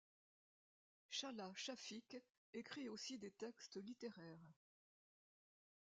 Chahla 1.11 1.51
Chafiq 1.55 2.17
écrit 2.55 2.89
aussi 2.89 3.19
des 3.19 3.29
textes 3.29 3.75
littéraires. 3.77 4.51